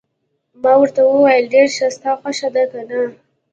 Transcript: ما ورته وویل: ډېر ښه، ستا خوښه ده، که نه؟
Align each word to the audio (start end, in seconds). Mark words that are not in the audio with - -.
ما 0.61 0.73
ورته 0.81 1.01
وویل: 1.03 1.45
ډېر 1.53 1.67
ښه، 1.75 1.87
ستا 1.97 2.11
خوښه 2.19 2.49
ده، 2.55 2.63
که 2.71 2.79
نه؟ 2.89 2.99